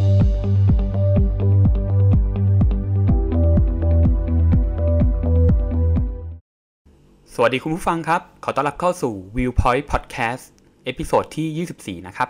[7.42, 10.44] วัสดีคุณผู้ฟังครับ ขอต้อนรับเข้าสู่ Viewpoint Podcast
[10.84, 12.28] เอพิโซดที่ 24 นะครับ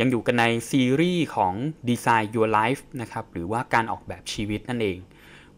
[0.00, 1.52] ยังอยู่กันในซีรีส์ของ
[1.88, 4.98] Design Your Life นะครับ หรือว่าการออกแบบชีวิตนั่นเอง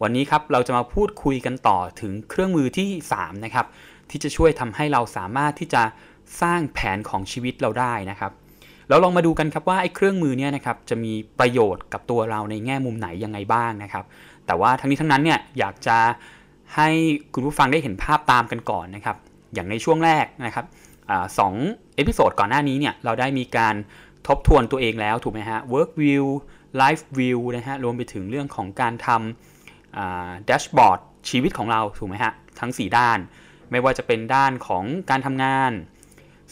[0.01, 2.89] วันนี้ครับเราจะมาพูดคุยกันต่อถึงเครื่องมือที่
[3.19, 3.65] 3 นะครับ
[4.09, 5.83] ที่จะช่วยทำให้เราสามารถที่จะ
[6.41, 8.31] สร้างแผนของชีวิตเราได้นะครับ
[8.89, 14.05] เราลองมาดูกันครับว่าไอ้เครื่องมือเนี่ยนะครับจะมีประโยชน์กับตัวเราในแง่มุมไหนยังไงบ้างนะครับ
[14.45, 15.97] แต่ว่าทั้งนี้ทั้งนั้นเนี่ยอยากจะ
[16.75, 16.89] ให้
[17.33, 19.17] คุณผู้ฟังได้เห็นภาพตามกันก่อนนะครับ
[19.53, 21.53] อย่างในช่วงแรกนะครับสอง
[21.95, 23.75] เอพิโซดก่อนหน้านี้เนี่ยเราได้มีการ
[24.27, 26.25] ทบทวนตัวเองแล้วถูกไหมฮะ work view
[26.81, 33.17] life view นะฮะรวมไปถึงเรื่องของการทำแดชบอร์ดชีวิตของเราถูกไหมฮะทั้ง 4 ด้าน
[33.71, 35.71] ไม่ว่าจะเป็นด้านของการทำงาน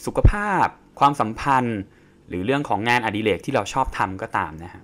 [0.04, 0.66] สุขภาพ
[1.00, 1.80] ความสัมพันธ์
[2.28, 4.82] หรือเรื่องของงานอดิเรกที่เราชอบทำก็ตามนะฮะ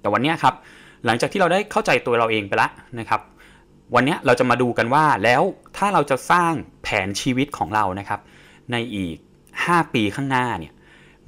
[0.00, 0.54] แต่วันนี้ครับ
[1.04, 3.20] หลังจากที่เราได้เข้าใจตัวเราเองไปแล้วนะครับ
[3.94, 5.42] วันนี้เราจะมาดูกันว่าแล้ว
[5.76, 8.20] ถ้าเราจะสร้างแผนชีวิตของเรานะครับ
[8.72, 9.16] ในอีก
[9.56, 10.72] 5 ปีข้างหน้าเนี่ย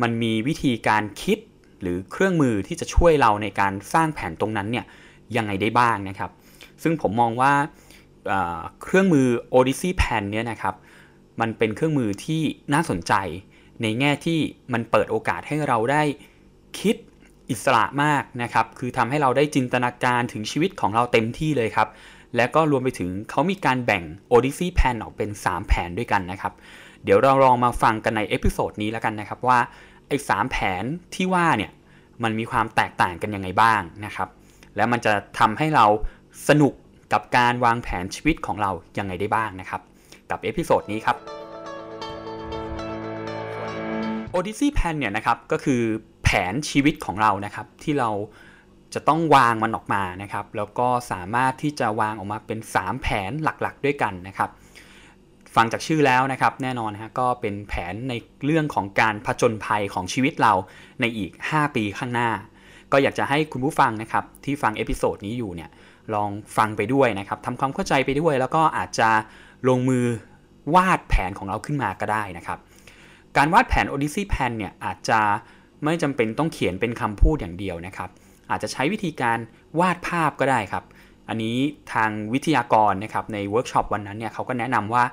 [0.02, 1.38] มันมีวิธีการคิด
[1.82, 4.84] หรือเครื่องมือที่จะช่วยเราในการสร้างแผนตรงนั้นเนี่ย
[5.36, 6.30] ยังไงได้บ้างนะครับ
[6.82, 7.52] ซึ่งผมมองว่า
[8.82, 10.74] เครื่องมือ Odyssey Plan เนี่ยนะครับ
[11.40, 12.42] มันเป็นเครื่องมือที่
[12.72, 13.14] น่าสนใจ
[13.82, 14.38] ในแง่ที่
[14.72, 16.02] มันเปิดโอกาสให้เราได้
[16.80, 16.96] คิด
[17.50, 21.88] อิสระมากนะครับ คือทำให้เราได้จินตนาการถึงชีวิตของเราเต็มที่เลยครับ
[22.36, 24.02] และก็รวมไปถึงเขามีการแบ่ง
[24.32, 26.52] Odyssey Plan ออกเป็น 3 แผนด้วยกันนะครับ
[27.04, 29.58] เดี๋ยวเราลองมาฟังกันในเอพิโซดนี้แล้วกันนะครับว่า
[30.08, 31.72] ไอ้ 3 แผนที่ว่าเนี่ย
[32.22, 34.28] มันมีความแตกต่างกันยังไงบ้างนะครับ
[34.76, 35.86] และมันจะทำให้เรา
[36.48, 36.72] สนุก
[37.12, 39.80] กับการวางแผนชีวิตของเรายังไงได้บ้างนะครับ
[40.30, 41.16] กับเอพิโซดนี้ครับ
[44.36, 45.82] Odyssey Plan เนี่ยนะครับก็คือ
[46.24, 48.10] แผนชีวิตของเรานะครับที่เรา
[48.94, 54.50] จะต้องวางมันออกมานะครับ แล้วก็สามารถที่จะวางออกมาเป็น 3 แผนหลักๆ ด้วยกันนะครับ
[55.54, 58.14] ฟังจากชื่อแล้วนะครับ แน่นอนนะฮะก็เป็นแผนใน
[58.44, 60.52] เรื่องของการผจญภัยของชีวิตเรา
[61.00, 62.30] ในอีก 5 ปีข้างหน้า
[62.92, 65.70] ก็อยากจะให้คุณผู้ฟังนะครับ ที่ฟังเอพิโซดนี้อยู่เนี่ย
[66.14, 69.08] ลองฟังไปด้วยนะครับทำความเข้าใจไปด้วย แล้วก็อาจจะ
[69.68, 70.04] ลงมือ
[70.74, 72.58] วาดแผนของเราขึ้นมาก็ได้นะครับ
[73.36, 75.20] การวาดแผน Odyssey Plan เนี่ยอาจจะ
[75.84, 78.10] ไม่จำเป็นต้องเขียนเป็นคำพูดอย่างเดียวนะครับ
[78.50, 79.38] อาจจะใช้วิธีการ
[79.80, 80.84] วาดภาพก็ได้ครับ
[81.28, 81.56] อันนี้
[81.92, 85.04] ทางวิทยากรนะครับในเวิร์กช็อปวันนั้นเนี่ยเขาก็แนะนำว่า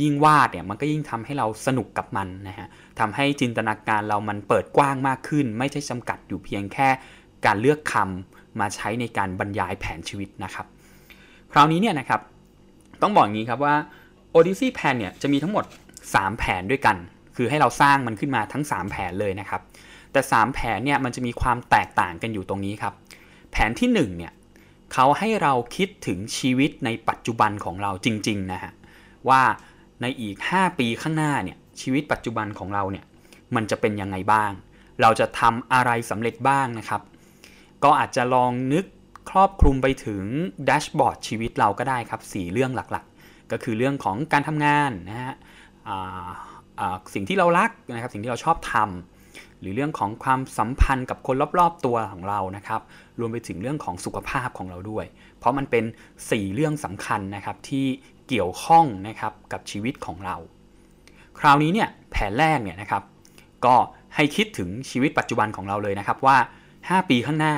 [0.00, 2.68] ยิ่งวาดเนี่ยมันก็ยิ่งทำให้เราสนุกกับมันนะฮะ
[3.00, 6.88] ทำให้จินตนาการเรามันเปิดกว้างมากขึ้น ไม่ใช่จำกัดอยู่เพียงแค่
[7.46, 10.66] การเลือกคำมาใช้ในการบรรยายแผนชีวิตนะครับ
[11.52, 12.20] คราวนี้เนี่ยนะครับ
[13.02, 13.74] ต้องบอกอย่างนี้ครับว่า
[14.34, 15.64] Odyssey Plan เนี่ยจะมีทั้งหมด
[16.02, 16.96] 3 แผนด้วยกัน
[17.36, 19.60] คือให้เราสร้างมันขึ้นมาทั้ง 3 แผนเลยนะครับ
[20.12, 22.94] แต่ 3 แผนเนี่ยมันจะมีความแตกต่างกันอยู่ตรงนี้ครับ
[23.52, 24.32] แผนที่ 1 เนี่ย
[24.92, 28.72] เขาให้เราคิดถึงชีวิตในปัจจุบันของเราจริงๆนะฮะ
[29.28, 29.42] ว่า
[30.02, 33.04] ในอีก 5 ปีข้างหน้าเนี่ยชีวิตปัจจุบันของเราเนี่ย
[33.54, 34.52] มันจะเป็นยังไงบ้าง
[35.02, 37.02] เราจะทำอะไรสำเร็จบ้างนะครับ
[37.84, 38.84] ก็อาจจะลองนึก
[39.30, 40.24] ครอบคลุมไปถึง
[40.64, 45.34] แดชบอร์ดชีวิตเราก็ได้ครับ 4 เรื่องหลักๆ ก็คือเรื่องของการทำงานนะฮะ
[47.14, 52.80] สิ่งที่เรารักนะครับสิ่งที่เราชอบทำหรือเรื่องของความสัมพันธ์กับคนรอบๆตัวของเรานะครับ
[53.20, 55.04] รวมไปถึงเรื่องของสุขภาพของเราด้วย
[55.38, 55.84] เพราะมันเป็น
[56.18, 57.86] 4 เรื่องสำคัญนะครับที่
[58.28, 60.36] เกี่ยวข้องนะครับกับชีวิตของเรา
[61.38, 63.02] คราวนี้เนี่ยแผนแรกเนี่ยนะครับ
[63.64, 63.74] ก็
[64.14, 66.36] ให้คิดถึงชีวิตปัจจุบันของเราเลยนะครับว่า
[66.72, 67.54] 5 ปีข้างหน้า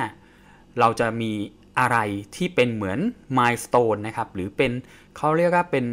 [0.79, 1.31] เราจะมี
[1.79, 1.97] อะไร
[2.35, 2.99] ที่เป็นเหมือน
[3.37, 4.71] มายสเตนนะครับหรือเป็น
[5.17, 5.85] เขาเรียกว่าเป็น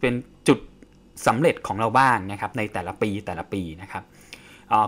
[0.00, 0.14] เป็น
[0.48, 0.58] จุด
[1.26, 4.04] สำเร็จของเราบ้างนะครับในแต่ละปีแต่ละปีนะครับ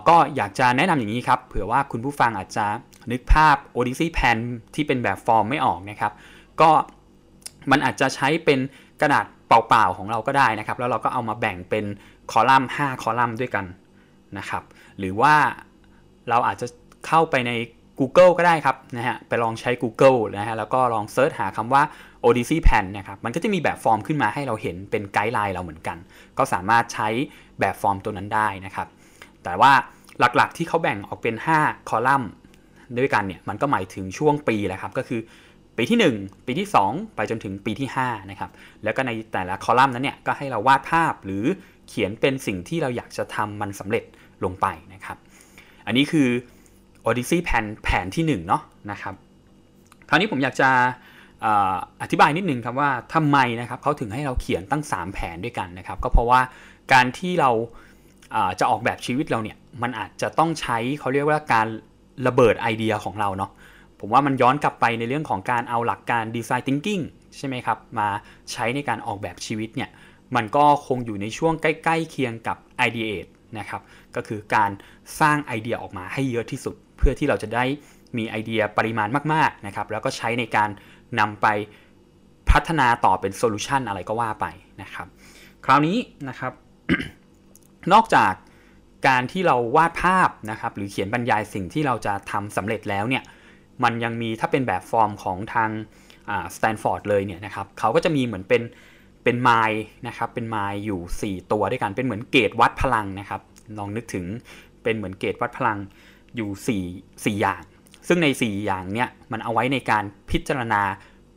[0.09, 2.65] ก็อยากจะแนะนำอย่างนี้ครับเผื่อว่าคุณผู้ฟังอาจจะ
[3.11, 4.37] นึกภาพ Odyssey Plan
[4.75, 6.13] ที่เป็นแบบฟอร์มไม่ออกนะครับ
[6.61, 6.69] ก็
[7.71, 8.59] มันอาจจะใช้เป็น
[9.01, 11.85] กระดาษเปล่าๆของเราก็ได้นะครับ แล้วเราก็เอามาแบ่งเป็น
[12.31, 13.65] คอลัมน์ 5 คอลัมน์ด้วยกัน
[14.37, 14.63] นะครับ
[14.99, 15.35] หรือว่า
[16.29, 16.67] เราอาจจะ
[17.07, 17.51] เข้าไปใน
[17.99, 21.83] Google ก็ได้ครับนะฮะไปลองใช้ Google นะฮะแล้วก็ลอง search หาคำว่า
[22.25, 25.97] Odyssey Plan นะครับมันก็จะมีแบบฟอร์มขึ้นมาให้เราเห็นเป็นไกด์ไลน์เราเหมือนกัน
[26.37, 27.07] ก็สามารถใช้
[27.59, 28.87] แบบฟอร์มตัวนั้นได้นะครับ
[29.43, 29.71] แต่ว่า
[30.19, 32.29] หลักๆที่เขาแบ่งออกเป็น 5 คอลัมน์
[32.99, 35.21] ด้วยกันเนี่ยมันก็หมายถึงช่วงปีแหละครับก็คือ
[35.77, 38.51] ปีที่ 1 ปีที่ 2 ไปจนถึงปีที่5นะครับ
[38.83, 41.43] แล้วก็ในแต่ละคอลัมน์นั้นเนี่ยก็ให้เราวาดภาพหรือ
[41.87, 44.03] เขียนเป็นสิ่งที่เราอยากจะทำมันสำเร็จ
[44.43, 45.17] ลงไปนะครับ
[45.87, 46.27] อันนี้คือ
[47.05, 48.61] Odyssey แผนแผนที่1เนาะ
[48.91, 49.13] นะครับ
[50.09, 50.69] คราวนี้ผมอยากจะ
[52.01, 56.41] อธิบายนิดนึงครับว่าทำไมนะครับเขาถึงให้เราเขียนตั้ง 3 แผนด้วยกันนะครับ ก็เพราะว่า
[56.93, 57.51] การที่เรา
[58.59, 61.67] จะออกแบบชีวิตเราเนี่ยมันอาจจะต้องใช้เขาเรียกว่าการ
[62.27, 63.51] ระเบิดไอเดียของเราเนาะ
[63.99, 67.03] ผมว่ามันย้อนกลับไปในเรื่องของการเอาหลักการดีไซน์ thinking
[67.37, 68.07] ใช่ไหมครับ มา
[68.51, 69.89] ใช้ในการออกแบบชีวิตเนี่ย
[70.35, 72.57] มันก็คงอยู่ในช่วงใกล้ ๆ เคียงกับ
[72.87, 73.29] ideate
[73.59, 73.81] นะครับ
[74.15, 74.71] ก็คือการ
[75.19, 77.63] สร้างไอเดียออกมาให้เยอะที่สุด เพื่อที่เราจะได้
[78.17, 80.69] มีไอเดียปริมาณมากๆนะครับแล้วก็ใช้ในการ
[81.19, 81.47] นำไป
[82.49, 84.45] พัฒนาต่อเป็นโซลูชันอะไรก็ว่าไป
[84.81, 85.07] นะครับ
[85.65, 85.97] คราวนี้
[86.29, 86.53] นะครับ
[87.93, 88.33] นอกจาก
[89.07, 93.23] การที่เราวาดภาพนะครับ หรือเขียนบรรยายสิ่งที่เราจะทำสำเร็จแล้วเนี่ย
[93.83, 95.69] มันยังมีถ้าเป็นแบบฟอร์มของทาง
[96.55, 98.61] สแตนฟอร์ดเลยเนี่ยนะครับเขาก็จะมีเหมือนเป็น
[99.23, 103.41] เป็นไมล์นะครับ เป็นไมล์อยู่ 4 ตัวด้วยกัน เป็นเหมือนเกจวัดพลังนะครับ
[103.77, 104.25] ลองนึกถึง
[104.83, 105.77] เป็นเหมือนเกจวัดพลัง
[106.35, 106.49] อยู่
[107.25, 107.63] 4 4 อย่าง
[108.07, 110.81] ซึ่งใน 4 อย่างเนี่ยมันเอาไว้ในการพิจารณา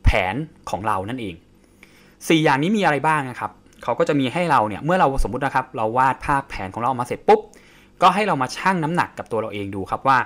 [0.04, 0.34] แผน
[0.70, 1.34] ของเรานั่นเอง
[1.88, 3.50] 4 อย่างนี้มีอะไรบ้างนะครับ
[3.82, 7.40] เขาก็จะมีให้เราเนี่ยเมื่อเราสมมตินะครับ เราวาดภาพแผนของเราออกมาเสร็จปุ๊บ
[8.02, 10.18] ก็ให้เรามาชั่งน้ำหนักกับตัวเราเองดูครับว่า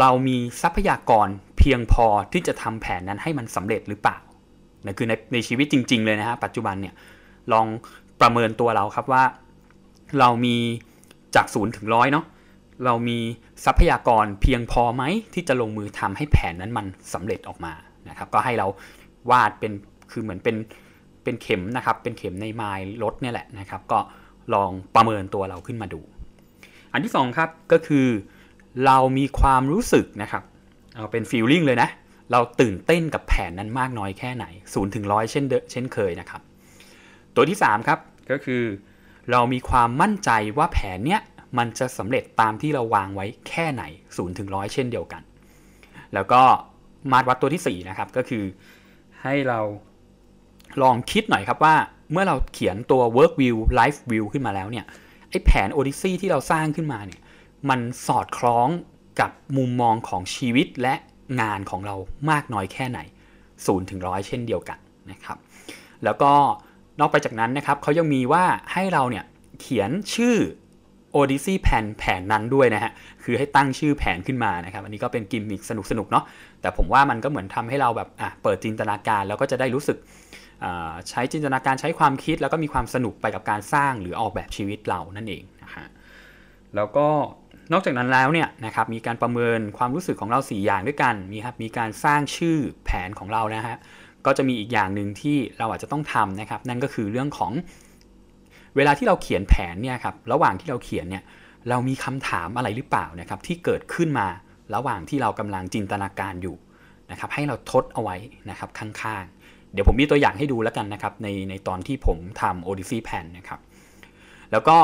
[0.00, 4.16] เรามีทรัพยากรเพียงพอที่จะทำแผนนั้นให้มันสำเร็จหรือเปล่า
[4.86, 6.94] นะคือในในชีวิตจริง ๆ เลยนะฮะปัจจุบันเนี่ย
[7.52, 7.66] ลอง
[8.20, 9.24] ประเมินตัวเราครับว่า
[10.18, 10.56] เรามี
[11.34, 12.24] จากศูนย์ถึงร้อยเนาะ
[12.84, 13.18] เรามี
[13.64, 15.02] ทรัพยากรเพียงพอไหม
[15.34, 17.72] ที่จะลงมือทำให้แผนนั้นมันสำเร็จออกมา
[18.08, 18.66] นะครับก็ให้เรา
[19.30, 19.72] วาดเป็น
[20.10, 20.56] คือเหมือนเป็น
[21.24, 23.98] เป็นเข็มนะครับเป็นเข็มในไมล์รถเนี่ยแหละนะครับ ก็
[24.54, 26.00] ลองประเมินตัวเราขึ้นมาดู
[26.92, 28.06] อันที่2ครับก็คือ
[28.86, 30.42] เรามีความรู้สึกนะครับ
[30.94, 31.88] เอาเป็นฟีลลิ่งเลยนะ
[32.32, 36.42] เราตื่นเต้นกับแผนนั้นมากน้อยแค่ไหน0ูนย์ถึงร้อยเช่นเดเช่นเคยนะครับ
[37.34, 37.98] ตัวที่3ครับ
[38.30, 38.62] ก็คือ
[39.30, 41.20] เรามีความมั่นใจว่าแผนเนี้ย
[41.58, 45.22] มันจะสำเร็จตามที่เราวางไว้แค่ไหน0ูนย์ถึงร้อยเช่นเดียวกัน
[46.14, 46.42] แล้วก็
[47.12, 48.44] มาตรวัดตัวที่ 4 นะครับก็คือ
[49.22, 49.60] ให้เรา
[50.82, 51.74] ลองคิดหน่อยครับว่า
[52.12, 54.84] เมื่อเราเขียนตัว work view life view ขึ้นมาแล้วเนี่ย
[55.30, 57.20] ไอ้แผน Odyssey ที่เราสร้างขึ้นมาเนี่ย
[57.70, 58.68] มันสอดคล้อง
[59.20, 60.94] กับมุมมองของชีวิตและ
[61.40, 61.96] งานของเรา
[62.30, 63.00] มากน้อยแค่ไหน
[63.44, 64.78] 0ถึงร้อยเช่นเดียวกัน
[65.10, 65.38] นะครับ
[66.04, 66.32] แล้วก็
[67.00, 69.24] นอกไปจากนั้นนะครับเขายังมีว่าให้เราเนี่ย
[69.60, 70.36] เขียนชื่อ
[71.14, 72.92] Odyssey แผนแผนนั้นด้วยนะฮะ
[73.24, 76.24] คือให้ตั้งชื่อแผนขึ้นมานะครับ อันนี้ก็เป็นกิมมิคสนุกสนุกเนาะ
[76.60, 79.98] แต่ผมว่ามันก็เหมือนทำให้เราแบบอะเปิดจินตนาการแล้วก็จะได้รู้สึก
[81.08, 85.86] ใช้จินตนาการใช้ความคิด แล้วก็มีความสนุกไปกับการสร้างหรือออกแบบชีวิตเรานั่นเองนะฮะ
[86.76, 87.06] แล้วก็
[87.72, 93.76] นอกจากนั้นแล้วเนี่ยนะครับมีการประเมินความรู้สึกของเรา 4 อย่างด้วยกันมีครับมีการสร้างชื่อแผนของเรานะฮะ
[94.26, 97.52] ก็จะมีอีกอย่างหนึ่งที่เราอาจจะต้องทำนะครับ นั่นก็คือเรื่องของ
[98.78, 101.22] เวลาที่เราเขียนแผนเนี่ยครับระหว่างที่เราเขียนเนี่ย
[101.68, 104.26] เรามีคำถามอะไรหรือเปล่านะครับที่เกิดขึ้นมา
[104.74, 106.56] ระหว่างที่เรากำลังจินตนาการอยู่
[107.10, 108.16] นะครับให้เราทดเอาไว้
[108.50, 113.60] นะครับข้างๆ เดี๋ยวผมมีตัวอย่างให้ดูแล้วกันนะครับในในตอนที่ผมทำ Odyssey Plan นะครับ
[114.52, 114.76] แล้วก็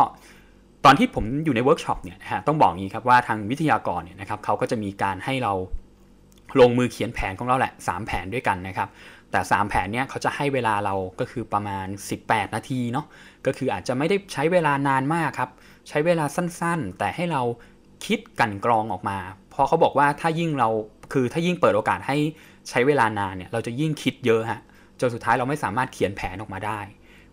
[0.85, 5.53] ตอนที่ผมอยู่ในเวิร์กช็อปเนี่ยฮะต้องบอกงี้ครับว่าทางวิทยากรเนี่ยนะครับเขาก็จะมีการให้เรา
[6.61, 8.89] ลงมือเขียนแผนของเราแหละ 3 แผนด้วยกันนะครับ
[9.35, 11.87] แต่ 3 แผนเนี่ยเขาจะให้เวลาเราก็คือประมาณ
[12.21, 13.07] 18 นาทีเนาะ
[13.47, 15.51] ก็คืออาจจะไม่ได้ใช้เวลานานมากครับ
[15.89, 17.43] ใช้เวลาสั้นๆ แต่ให้เรา
[18.07, 19.19] คิดกันกรองออกมา
[19.51, 20.69] เพราะเขาบอกว่าถ้ายิ่งเรา
[21.13, 22.17] คือถ้ายิ่งเปิดโอกาสให้
[22.71, 24.61] ใช้เวลานานเนี่ยเราจะยิ่งคิดเยอะฮะ
[25.01, 26.81] จนสุดท้ายเราไม่สามารถเขียนแผนออกมาได้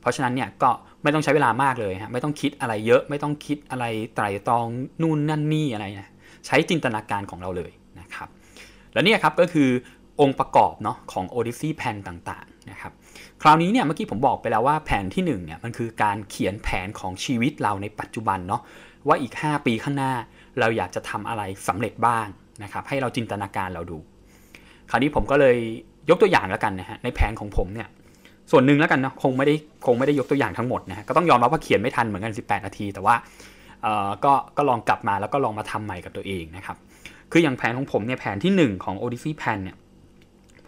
[0.01, 0.69] เพราะฉะนั้นเนี่ยก็
[1.03, 4.65] ไม่ต้องใช้เวลามากเลยฮะไม่ต้องคิดอะไรเยอะไม่ต้องคิดอะไรไตรตรอง
[5.01, 6.12] นู่นนั่นนี่อะไรนะ
[6.45, 8.29] ใช้จินตนาการของเราเลยนะครับ
[8.93, 9.70] และนี่ครับก็คือ
[10.21, 12.93] องค์ประกอบเนาะของ Odyssey แผนต่างๆนะครับ
[13.41, 18.61] คราวนี้เนี่ยเมื่อกี้ผมบอกไปแล้วว่าแผนที่1เนี่ยมันคือการเขียนแผนของชีวิตเราในปัจจุบันเนาะ
[19.07, 20.13] ว่าอีก 5 ปีข้างหน้า
[20.59, 22.27] เราอยากจะทำอะไรสำเร็จบ้าง
[22.63, 23.97] นะครับให้เราจินตนาการเราดู
[24.89, 25.57] คราวนี้ผมก็เลย
[26.09, 27.87] ยกตัวอย่างแล้วกันนะฮะในแผนของผมเนี่ย
[28.51, 33.15] ส่วนหนึ่งแล้วกันนะคงไม่ได้คงไม่ได้ยกตัวอย่างทั้งหมดนะฮะก็ต้องยอมรับว่าเขียนไม่ทันเหมือนกัน 18 นาที แต่ว่า
[33.83, 36.77] เอ่อก็ก็ลองกลับมาแล้วก็ลองมาทำใหม่กับตัวเองนะครับ
[37.31, 39.77] คืออย่างแผนของผมเนี่ยแผนที่ 1 ของ Odyssey Plan เนี่ย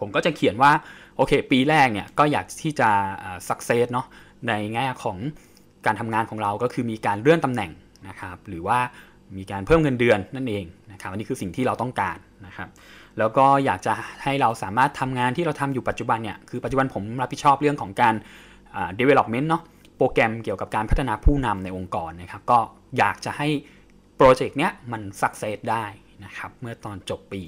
[0.00, 0.72] ผมก็จะเขียนว่า
[1.16, 2.88] โอเค ปีแรกเนี่ยก็อยากที่จะ
[3.48, 4.06] สักเซสเนาะ
[4.48, 5.18] ในแง่ของ
[5.86, 7.70] การทำงานของเราก็คือมีการเลื่อนตำแหน่ง
[8.08, 8.78] นะครับหรือว่า
[9.36, 12.68] มีการเพิ่มเงินเดือนนั่นเองนะครับอันนี้คือสิ่งที่เราต้องการนะครับ
[13.18, 18.14] แล้วก็อยากจะให้เราสามารถทำงานที่เราทำอยู่ปัจจุบันเนี่ยคือปัจจุบันผมรับผิดชอบเรื่องของการ
[19.00, 19.62] development เนาะ
[19.98, 22.58] โปรแกรมเกี่ยวกับการพัฒนาผู้นำในองค์กรนะครับก็
[22.98, 23.48] อยากจะให้
[24.16, 25.84] โปรเจกต์เนี้ยมันสักเซสได้
[26.24, 27.42] นะครับเมื่อตอนจบปี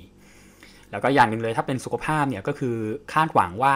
[0.90, 2.76] แล้วก็อย่างหนึ่งเลยถ้าเป็นสุขภาพเนี่ยก็คือ
[3.12, 3.74] คาดหวังว่า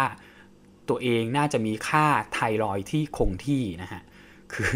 [0.88, 4.02] ตัวเองน่าจะมีค่าไทรอยที่คงที่นะฮะ
[4.52, 4.70] คือ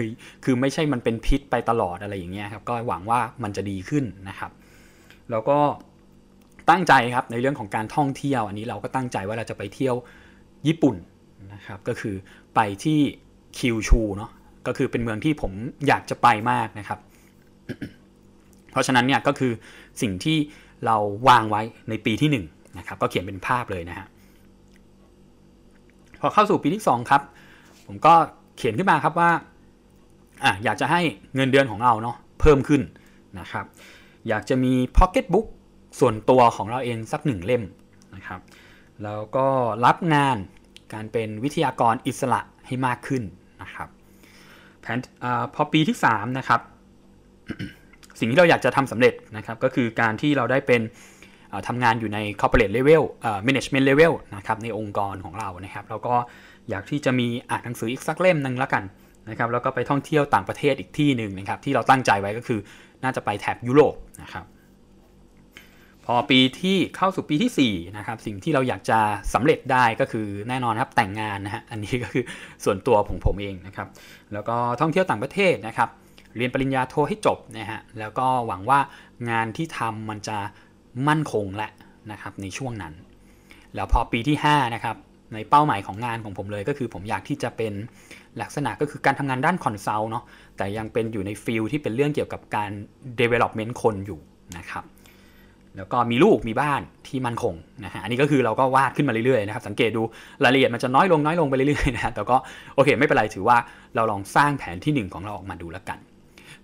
[0.45, 4.51] คือไม่ใช่มันเป็นพิษไปตลอดอะไรอย่างเงี้ยครับก็หวังว่ามันจะดีขึ้นนะครับ
[5.31, 5.59] แล้วก็
[6.71, 9.95] ตั้งใจครับในเรื่องของการท่องเที่ยว อันนี้เราก็ตั้งใจว่าเราจะไปเที่ยว
[10.67, 10.97] ญี่ปุ่น
[11.55, 12.15] นะครับ ก็คือ
[12.55, 13.01] ไปที่
[13.59, 14.31] คิวชูเนาะ
[14.67, 15.53] ก็คือเป็นเมืองที่ผม
[15.89, 16.99] อยากจะไปมากนะครับ
[18.71, 19.53] เพราะฉะนั้นเนี่ยก็คือ
[20.03, 20.37] สิ่งที่
[20.87, 20.97] เรา
[21.29, 22.37] วางไว้ในปีที่1น
[22.79, 24.07] นะครับก็เขียนเป็นภาพเลยนะฮะ
[26.21, 27.23] พอเข้าสู่ปีที่2ครับ
[27.87, 28.15] ผมก็
[28.57, 29.31] เขียนขึ้นมาครับว่า
[30.45, 31.01] อะอยากจะให้
[31.35, 32.83] เงินเดือนของเราเนาะเพิ่มขึ้น
[33.41, 33.65] นะครับ
[34.29, 35.47] อยากจะมีพ็อกเก็ตบุ๊ก
[36.01, 37.65] ส่วนตัวของเราเองสักหนึ่งเล่ม
[38.15, 38.41] นะครับ
[39.03, 39.47] แล้วก็
[39.85, 40.37] รับงาน
[40.93, 43.23] การเป็นวิทยากรอิสระให้มากขึ้น
[43.63, 43.89] นะครับ
[44.81, 46.61] แผนอพอปีที่3นะครับ
[48.19, 50.83] สิ่งที่เราอยากจะทำสำเร็จนะครับก็คือการที่เราได้เป็น
[51.69, 53.03] ทำงานอยู่ใน corporate level
[53.47, 56.15] management level นะครับในองค์กรของเรานะครับแล้วก็
[56.71, 58.85] อยากที่จะมีอ่านหนังสืออีกสักเล่มหนึ่งล้วกัน
[59.31, 62.61] นะครับแล้วก็ไปท่องเที่ยวต่างประเทศอีกที่หนึ่งนะครับที่เราตั้งใจไว้ก็คือ
[63.03, 64.45] น่าจะไปแถบยุโรปนะครับ
[66.05, 68.99] พอปีที่เข้าสู่ปีที่4นะครับสิ่งที่เราอยากจะ
[69.35, 72.25] สำเร็จได้ก็คือแน่นอนครับแต่งงานนะฮะอันนี้ก็คือ
[72.65, 73.89] ส่วนตัวของผมเองนะครับ
[74.33, 75.89] แล้วก็ท่องเที่ยวต่างประเทศนะครับ
[76.37, 78.81] เรียนปริญญาโทให้จบนะฮะแล้วก็หวังว่า
[79.31, 80.39] งานที่ทำมันจะ
[81.09, 81.71] มั่นคงแหละ
[82.11, 82.93] นะครับในช่วงนั้น
[83.75, 84.97] แล้วพอปีที่5นะครับ
[85.35, 87.73] ในเป้าหมายของงานของผมเลยก็คือผมอยากที่จะเป็น
[88.43, 90.25] ลักษณะก็คือการทำงานด้าน consult เนาะ
[90.57, 92.71] แต่ยังเป็นอยู่ใน field ที่เป็นเรื่องเกี่ยวกับการ
[93.21, 94.21] development คนอยู่
[94.59, 94.85] นะครับ
[95.77, 100.03] แล้วก็มีลูกมีบ้านที่มั่นคงนะฮะอันนี้ก็คือเราก็วาดขึ้นมาเรื่อยๆนะครับสังเกตดู
[100.45, 102.37] รายละเอียดมันจะน้อยลงน้อยลงไปเรื่อยๆนะฮะแต่ก็
[102.75, 103.57] โอเคไม่เป็นไรถือว่า
[103.95, 105.99] เราลองสร้างแผนที่ 1 ของเราออกมาดูแล้วกัน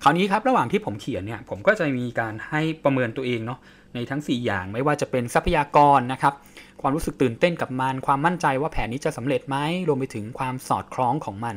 [0.03, 3.59] คราวนี้ครับระหว่างที่ผมเขียนเนี่ยผมก็จะมีการให้ประเมินตัวเองเนาะ
[3.95, 6.35] ในทั้ง 4 อย่างไม่ว่าจะเป็นทรัพยากรนะครับ
[6.81, 9.57] ความรู้สึกตื่นเต้นกับมัน ความมั่นใจว่าแผนนี้จะสำเร็จไหม
[9.89, 11.57] รวมไปถึงความสอดคล้องของมัน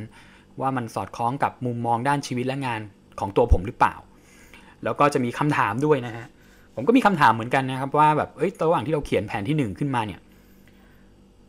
[0.62, 2.81] ว่ามันสอดคล้องกับมุมมองด้านชีวิตและงาน
[3.19, 3.95] ของตัวผมหรือเปล่า
[4.83, 6.25] แล้วก็จะมีคำถามด้วยนะฮะ
[6.75, 10.19] ผมก็มีคำถามเหมือนกันนะครับว่าแบบเอ้ยระหว่างที่เราเขียนแผนที่ 1 ขึ้นมาเนี่ย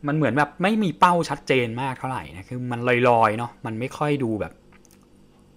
[0.07, 4.53] มันเหมือนแบบไม่มีเป้าชัดเจนมากเท่าไหร่นะคือมันลอยๆเนาะมันไม่ค่อยดูแบบ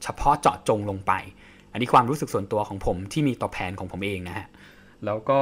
[0.02, 1.12] เฉพาะเจาะจงลงไป
[1.72, 4.46] อันนี้ความรู้สึกส่วนตัวของผมที่มีต่อแผนของผมเองนะฮะ
[5.04, 5.40] แล้วก็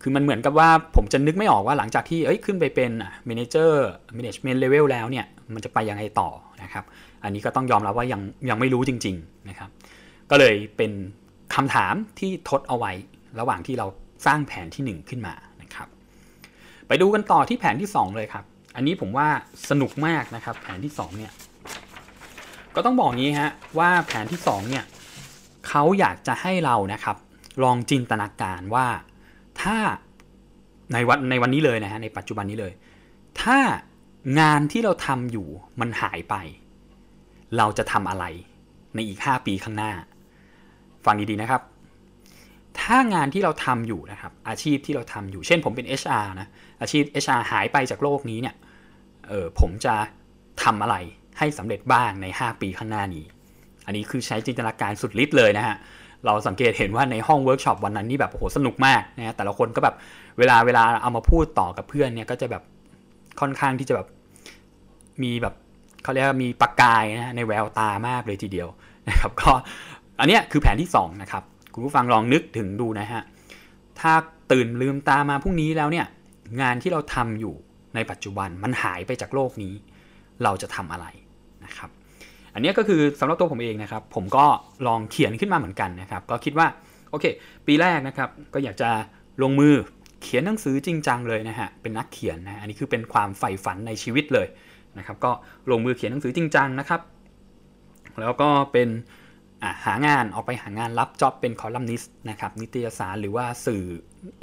[0.00, 2.90] คือมันเหมือนกับว่าผมจะนึกไม่ออกว่าหลังจากที่เอ้ยขึ้นไปเป็น
[3.26, 6.28] manager management level แล้วเนี่ย มันจะไปยังไงต่อ
[6.62, 6.84] นะครับ
[7.24, 9.70] อันนี้ก็ต้องยอมรับว่ายังยังไม่รู้จริง ๆนะครับ
[10.30, 10.92] ก็เลยเป็น
[11.54, 12.92] คำถามที่ทดเอาไว้
[13.40, 13.86] ระหว่างที่เรา
[14.26, 15.88] สร้างแผนที่ 1 ขึ้นมานะครับ
[16.88, 18.44] ไปดูกันต่อที่แผนที่ 2 เลยครับ
[18.76, 19.28] อันนี้ผมว่า
[19.70, 21.32] สนุกมากนะครับ แผนที่ 2 เนี่ย
[22.74, 24.84] ก็ต้องบอกงี้ฮะว่าแผนที่2เนี่ย
[25.68, 27.16] เขาอยากจะให้เรานะครับ
[27.62, 28.86] ลองจินตนาการว่า
[29.62, 29.76] ถ้า
[30.92, 32.72] ในวันในวันนี้เลยนะฮะในปัจจุบันนี้เลย
[33.42, 33.58] ถ้า
[34.40, 35.48] งานที่เราทำอยู่
[35.80, 36.34] มันหายไป
[37.56, 38.24] เราจะทำอะไร
[38.94, 39.92] ในอีก 5 ปีข้างหน้า
[41.04, 41.62] ฟังดีๆนะครับ
[42.80, 46.48] ถ้างานที่เราทำอยู่นะครับ อาชีพที่เราทำอยู่ เช่นผมเป็น HR นะ
[46.80, 48.54] อาชีพ HR หายไปจากโลกนี้เนี่ย
[49.28, 49.94] เออผมจะ
[50.62, 50.96] ทำอะไร
[51.38, 53.24] ให้สำเร็จบ้างใน 5 ปีข้างหน้านี้
[53.86, 55.76] อันนี้คือใช้จินตนาการสุดฤทธิ์เลยนะฮะ
[56.26, 59.94] เราสังเกตเห็นว่าในห้องเวิร์กช็อปวันนั้นนี่แบบโอ้โหสนุกมากนะแต่ละคนก็แบบ
[60.38, 62.62] เวลาเวลาเอามาพูดต่อกับเพื่อนเนี่ยก็จะแบบ
[63.40, 64.08] ค่อนข้างที่จะแบบ
[65.22, 65.54] มีแบบ
[66.02, 68.68] เขาเรียกว่ามีประกายนะในแววตามากเลยทีเดียว
[69.08, 69.50] นะครับ ก็
[70.18, 71.42] อันนี้คือแผนที่2นะครับ
[71.74, 73.22] คุณผู้ฟังลองนึกถึงดูนะฮะ
[74.00, 74.12] ถ้า
[74.52, 76.06] ตื่นลืมตามาพรุ่งนี้แล้วเนี่ย
[76.60, 77.54] งานที่เราทำอยู่
[77.94, 79.74] ในปัจจุบันมันหายไปจากโลกนี้
[80.44, 81.06] เราจะทำอะไร
[82.54, 84.46] อันนี้ก็คือสำหรับตัวผมเองนะครับ ผมก็
[84.86, 86.66] ลองเขียนขึ้นมาเหมือนกันนะครับ ก็คิดว่า
[87.10, 87.24] โอเค
[87.66, 88.90] ปีแรกนะครับก็อยากจะ
[89.42, 89.74] ลงมือ
[90.22, 94.46] เขียนหนังสือจริงจังเลยนะฮะเป็นนักเขียนนะอันนี้คือเป็นความใฝ่ฝันในชีวิตเลย
[94.98, 95.30] นะครับ ก็
[95.70, 97.00] ลงมือเขียนหนังสือจริงจังนะครับ
[98.20, 98.88] แล้วก็เป็น
[99.84, 103.84] หางานออกไปหางานรับจ็อบเป็นคอลัมนิสต์นะครับนิตยสารหรือว่าสื่อ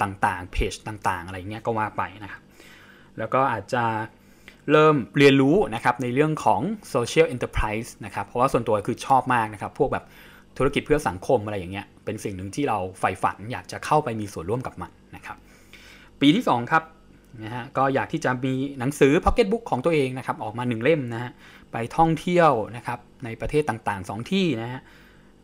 [0.02, 2.42] ต่างๆ เพจต่างๆ อะไรเงี้ยก็ว่าไปนะครับ
[3.18, 3.84] แล้วก็อาจจะ
[4.72, 6.60] เริ่มเรียนรู้นะครับในเรื่องของ
[6.94, 10.04] social enterprise นะครับ เพราะว่าส่วนตัวคือชอบมากนะครับ พวกแบบ
[10.58, 15.36] ธุรกิจเพื่อสังคมอะไรอย่างเงี้ย เป็นสิ่งหนึ่งที่เราใฝ่ฝันอยากจะเข้าไปมีส่วนร่วมกับมันนะครับ
[16.20, 16.82] ปีที่ 2 ครับ
[17.44, 21.32] นะฮะก็อยากที่จะมีหนังสือ Pocket Book ของตัวเองนะครับ ออกมา 1 เล่มนะฮะ
[21.72, 24.80] ไปท่องเที่ยวนะครับในประเทศต่างๆ 2 ที่นะฮะ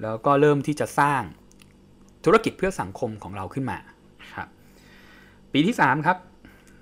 [0.03, 1.23] แล้วก็เริ่มที่จะสร้าง
[2.25, 3.79] ธุรกิจเพื่อสังคมของเราขึ้นมา
[4.35, 4.49] ครับ
[5.53, 6.19] ปีที่ 3 ครับ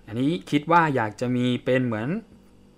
[0.07, 2.09] อันนี้คิดว่าอยากจะมีเป็นเหมือน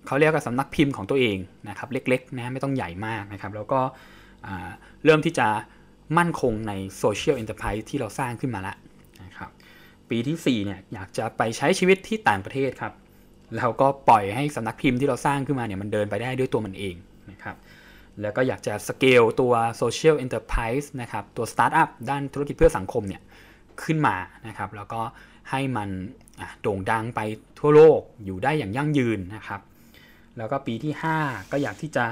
[0.07, 1.37] เขาเรียกว่าสำนักพิมพ์ของตัวเอง
[1.69, 3.79] นะครับเล็กๆนะไม่ต้องใหญ่มากนะครับ แล้วก็
[5.05, 5.47] เริ่มที่จะ
[6.17, 8.75] มั่นคงใน social enterprise ที่เราสร้างขึ้นมาแล้ว
[9.23, 9.49] นะครับ
[10.09, 12.93] ปีที่4เนี่ยอยากจะไปใช้ชีวิตที่ต่างประเทศครับ
[13.57, 16.95] แล้วก็ปล่อยให้สำนักพิมพ์ที่เราสร้างขึ้นมาเนี่ยมันเดินไปได้ด้วยตัวมันเอง
[17.31, 17.55] นะครับ
[18.21, 23.21] แล้วก็อยากจะสเกลตัว Social Enterprise นะครับตัวสตาร์ทอัพด้านธุรกิจเพื่อสังคมเนี่ย
[23.83, 24.15] ขึ้นมา
[24.47, 25.01] นะครับแล้วก็
[25.51, 25.89] ให้มัน
[26.61, 27.19] โด่งดังไป
[27.59, 29.61] ทั่วโลกอยู่ได้อย่างยั่งยืนนะครับ
[30.37, 32.05] แล้วก็ปีที่ 5 ก็อยากที่จะ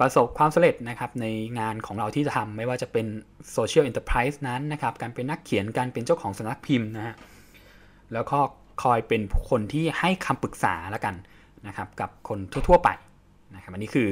[0.00, 1.26] ประสบความสำเร็จนะครับใน
[1.58, 3.06] งานของเราที่จะทำไม่ว่าจะเป็น
[3.52, 7.14] โซเชียล n อน e r p r i s e นั้นนะครับ การเป็นนักเขียนการเป็นเจ้าของสำนักพิมพ์นะฮะ
[8.12, 8.38] แล้วก็
[8.82, 11.14] คอยเป็นคนที่ให้คำปรึกษาแล้วกัน
[11.66, 12.88] นะครับกับคนทั่วๆไป
[13.54, 14.08] นะครับอันนี้คือ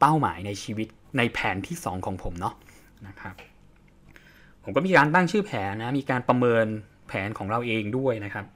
[0.00, 0.88] เป้าหมายในชีวิต
[1.18, 2.54] ในแผนที่ 2 ของผมเนาะ
[3.06, 3.34] นะครับ
[4.62, 6.66] ผมก็มีการตั้งชื่อแผนนะมีการประเมิน
[7.08, 8.46] แผนของเราเองด้วยนะครับ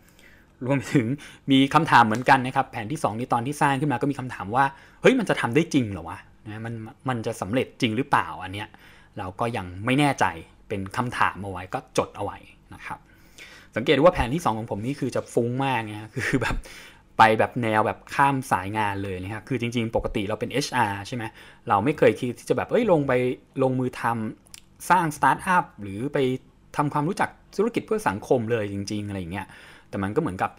[0.66, 1.06] รวมไปถึง
[1.50, 4.64] มีคำถามเหมือนกันนะครับ แผนที่ 2 นี่ตอนที่สร้างขึ้นมาก็มีคำถามว่า
[5.02, 6.74] เฮ้ยมันจะทำได้จริงเหรอวะนะมัน
[7.08, 8.68] มันจะสำเร็จจริงหรือเปล่าอันเนี้ย
[9.18, 10.24] เราก็ยังไม่แน่ใจ
[10.68, 12.38] เป็นคำถามเอาไว้ก็จดเอาไว้
[12.74, 12.98] นะครับ
[13.76, 16.56] สังเกตว่าแผนที่ 2 ของผมนี่คือจะฟุ้งมากนะคือแบบ
[17.18, 21.24] ไปแบบแนวแบบข้ามสายงานเลยนะครับ คือจริงๆ ปกติเราเป็น HR ใช่ไหม
[21.68, 23.12] เราไม่เคยคิดที่จะแบบ เอ้ย ลงไป
[23.62, 26.18] ลงมือทำสร้างสตาร์ทอัพหรือไป
[26.76, 29.46] ทำความรู้จักธุรกิจเพื่อสังคมเลยจริง ๆ อะไรอย่างเงี้ย
[29.90, 30.50] แต่มันก็เหมือนกับ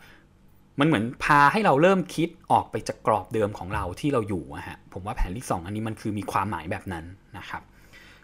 [0.79, 7.05] มันเหมือนพาให้เราเริ่มคิดออกไปจากกรอบเดิมของเราที่เราอยู่อะฮะผมว่าแผนที่ 2 อันนี้มันคือมีความหมายแบบนั้น
[7.37, 7.61] นะครับ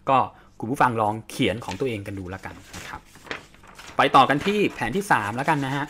[0.09, 0.17] ก็
[0.59, 3.01] คุณผู้ฟังลองเขียนของตัวเองกันดูแล้วกันนะครับ
[3.97, 5.85] ไปต่อกันที่แผนที่ 3 แล้วกันนะฮะ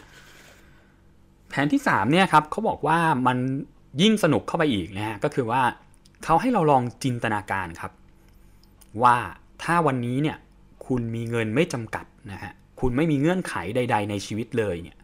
[1.50, 2.98] แผนที่3เนี่ยครับเขาบอกว่า
[3.28, 3.38] มัน
[4.02, 5.62] ยิ่งสนุกเข้าไปอีกนะฮะก็คือว่า
[6.24, 7.92] เขาให้เราลองจินตนาการครับ
[9.04, 9.16] ว่า
[9.64, 10.38] ถ้าวันนี้เนี่ย
[10.86, 14.98] คุณมีเงินไม่จำกัดนะฮะคุณไม่มีเงื่อนไขใด ๆ ในชีวิตเลยเนี่ย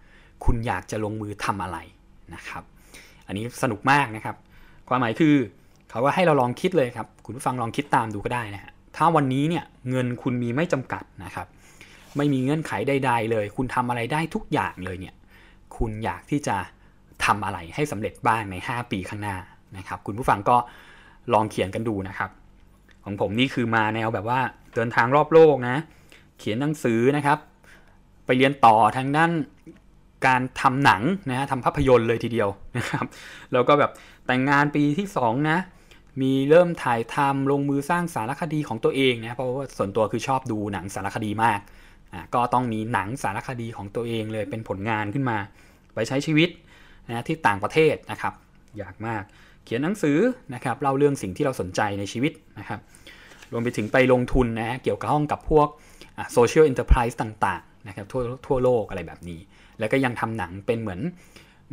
[0.45, 1.77] คุณอยากจะลงมือทำอะไร
[2.35, 2.63] นะครับ
[3.27, 4.35] อันนี้สนุกมากนะครับ
[4.88, 5.35] ความหมายคือ
[5.89, 11.47] เขาก็ให้เราลองคิดเลยครับ คุณผู้ฟังลองคิดตามดูก็ได้นะฮะถ้าวันนี้เนี่ยเงินคุณมีไม่จำกัดนะครับ
[12.17, 15.15] ไม่มีเงื่อนไขใด ๆ เลย คุณทำอะไรได้ทุกอย่างเลยเนี่ย
[15.77, 16.55] คุณอยากที่จะ
[17.25, 19.38] ทำอะไรให้สำเร็จบ้างใน 5 ปีข้างหน้า
[19.77, 20.57] นะครับ คุณผู้ฟังก็
[21.33, 22.29] ลองเขียนกันดูนะครับ
[23.03, 24.39] ของผมนี่คือมาแนวแบบว่า
[24.75, 25.77] เดินทางรอบโลกนะ
[26.39, 27.38] เขียนหนังสือนะครับ
[28.25, 29.31] ไปเรียนต่อทางด้าน
[30.27, 33.05] การทำหนังนะฮะทำภาพยนตร์เลยทีเดียวนะครับ
[33.53, 33.91] แล้วก็แบบ
[34.27, 35.59] แต่งงานปีที่2นะ
[36.21, 41.59] มีเริ่มถ่ายทำลงมือสร้างสารคดีของตัวเองนะเพราะว่าส่วนตัวคือชอบดูหนังสารคดีมาก
[42.13, 45.37] อะก็ต้องมีหนังสารคดีของตัวเองเลยเป็นผลงานขึ้นมา
[45.95, 46.49] ไปใช้ชีวิต
[47.09, 48.33] นะที่ต่างประเทศนะครับ
[48.77, 49.23] อยากมาก
[49.63, 50.17] เขียนหนังสือ
[50.53, 52.79] นะครับเล่าเรื่องสิ่งที่เราสนใจในชีวิตนะครับ
[53.51, 55.67] รวมไปถึงไปลงทุนนะเกี่ยวกับห้องกับพวก
[56.34, 59.39] social enterprise ต่างๆนะครับทั่วทั่วโลกอะไรแบบนี้
[59.79, 61.01] แล้วก็ยังทำหนังเป็นเหมือน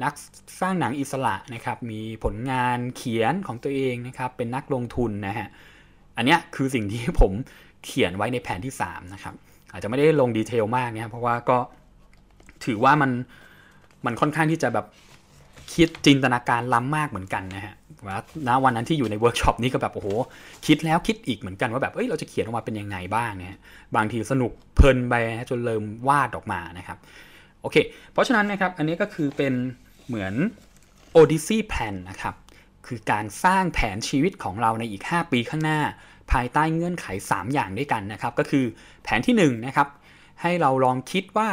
[0.03, 0.13] นัก
[0.61, 5.49] สร้างหนังอิสระนะครับ มีผลงานเขียนของตัวเองนะครับ เป็นนักลงทุนนะฮะ
[6.17, 7.33] อันนี้คือสิ่งที่ผม
[7.85, 9.35] เขียนไว้ในแผนที่ 3 นะครับ
[9.73, 11.59] อาจจะไม่ได้ลง detail มากนะครับเพราะว่าก็
[12.65, 13.11] ถือว่ามัน
[14.07, 14.87] มันค่อนข้างที่จะแบบ
[15.75, 17.75] คิดจินตนาการล้ำมากเหมือนกันนะฮะ
[18.07, 20.09] ว่าณวันนั้นที่อยู่ในเวิร์กช็อปนี้ก็แบบโอ้โห
[20.67, 23.59] คิดแล้วคิดอีกเหมือนกันว่าแบบเอ้ยเราจะเขียนออกมาเป็นยังไงบ้างเนี่ย
[23.97, 25.15] บางทีสนุกเพลินไป
[25.51, 26.99] จนเริ่มวาดออกมานะครับ
[27.63, 27.77] โอเค
[28.13, 29.55] เพราะฉะนั้นนะครับอันนี้ก็คือเป็น
[30.07, 30.35] เหมือน
[31.19, 32.35] Odyssey Plan นะครับ
[32.87, 35.81] คือการสร้างแผนชีวิตของเราในอีก 5 ปีข้างหน้า
[36.33, 38.65] ภายใต้เงื่อนไข 3 อย่างด้วยกันนะครับ ก็คือ
[39.05, 39.89] แผนที่1นะครับ
[40.43, 41.49] ให้เราลองคิดว่า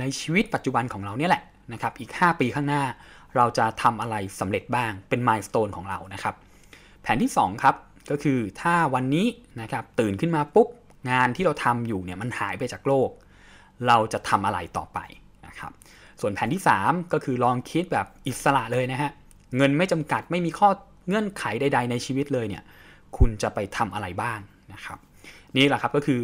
[0.00, 2.82] ในชีวิตปัจจุบันของเราเนี่ยแหละนะครับอีก 5 ปีข้างหน้า
[3.36, 6.34] เราจะทำอะไรสำเร็จบ้างเป็นมายสเตนของเรานะครับ
[7.02, 7.74] แผนที่2ครับ
[8.10, 9.26] ก็คือถ้าวันนี้
[9.60, 10.68] นะครับตื่นขึ้นมาปุ๊บ
[11.10, 13.10] งานที่เราทำอยู่เนี่ยมันหายไปจากโลก
[13.88, 14.98] เราจะทำอะไรต่อไป
[16.22, 19.10] ส่วนแผนที่ 3 ก็คือลองคิดแบบอิสระเลยนะฮะ
[19.56, 20.68] เงินไม่จำกัดไม่มีข้อ
[21.08, 22.62] เงื่อนไขใด ๆ ในชีวิตเลยเนี่ย
[23.16, 24.38] คุณจะไปทำอะไรบ้าง
[24.72, 24.98] นะครับ
[25.56, 26.20] นี่แหละครับก็คือ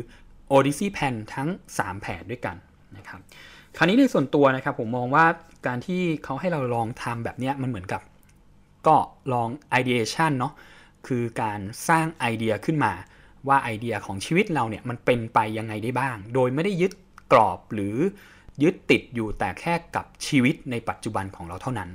[0.52, 2.56] Odyssey Plan ทั้ง 3 แผนด้วยกัน
[2.96, 3.20] นะครับ
[3.76, 5.26] คราวนี้ในส่วนตัวนะครับผมมองว่า
[5.66, 8.02] การที่เขาให้เราลองทำแบบนี้มันเหมือนกับ
[8.86, 8.96] ก็
[9.32, 9.48] ลอง
[9.80, 10.52] ideation เนาะ
[11.06, 12.92] คือการสร้างไอเดียขึ้นมา
[13.48, 16.92] ว่าไอเดียของชีวิตเราเนี่ยมันเป็นไปยังไงได้บ้าง โดยไม่ได้ยึด
[17.32, 17.96] กรอบหรือ
[18.62, 21.90] ยึดติดอยู่แต่แค่กับชีวิตในปัจจุบันของเราเท่านั้น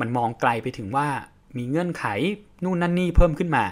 [0.00, 1.08] มันมองไกลไปถึงว่า
[1.56, 2.04] มีเงื่อนไข
[2.64, 3.64] นู่นนั่นนี่เพิ่มขึ้นมา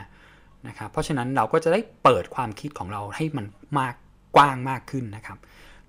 [0.69, 3.47] นะครับเพราะฉะนั้นเราก็จะได้เปิดความคิดของเราให้มัน
[3.79, 3.95] มาก
[4.37, 5.39] กว้างมากขึ้นนะครับ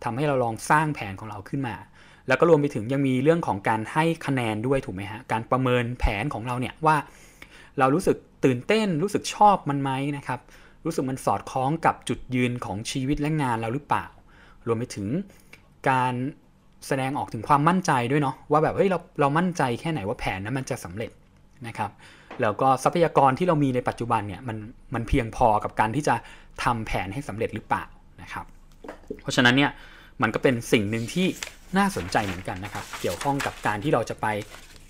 [0.04, 1.76] ทำให้เราลองสร้างแผนของเราขึ้นมา
[2.28, 6.96] แล้วก็รวมไปถึงยังมีเรื่องของการให้คะแนนด้วยถูกไหมฮะการประเมินแผนของเราเนี่ยว่า
[7.80, 10.40] เรารู้สึกตื่นเต้นรู้สึกชอบมันไหมนะครับ
[10.86, 14.06] รู้สึกมันสอดคล้องกับจุดยืนของชีวิตและงานเราหรือเปล่า
[14.68, 15.08] รวมไปถึง
[15.90, 16.14] การ
[16.88, 21.12] แสดงออกถึงความมั่นใจด้วยเนาะว่าแบบเฮ้ยเราเรามั่นใจแค่ไหนว่าแผนนั้นมันจะสำเร็จ
[21.68, 21.92] นะครับ
[22.42, 24.58] แล้วก็ทรัพยากรที่เรามีในปัจจุบันเนี่ยมัน
[24.94, 26.16] มันเพียงพอกับการที่จะ
[26.64, 27.84] ทำแผนให้สำเร็จหรือเปล่า
[28.22, 28.46] นะครับ
[29.22, 29.72] เพราะฉะนั้นเนี่ย
[30.22, 31.28] มันก็เป็นสิ่งหนึ่งที่
[31.78, 34.28] น่าสนใจเหมือนกันนะครับ เกี่ยวข้องกับการที่เราจะไป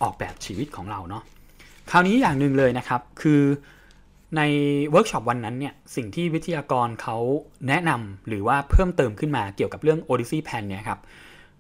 [0.02, 1.24] ออกแบบชีวิตของเราเนาะ
[1.92, 3.42] คราวนี้อย่างหนึ่งเลยนะครับ คือ
[4.38, 4.42] ใน
[4.92, 7.18] เวิร์กช็อปวันนั้นเนี่ยสิ่งที่วิทยากรเขา
[7.68, 11.00] แนะนำหรือว่าเพิ่มเติมขึ้นมาเกี่ยวกับเรื่อง Odyssey Plan เนี่ยครับ